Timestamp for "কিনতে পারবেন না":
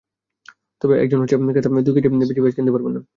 2.57-3.01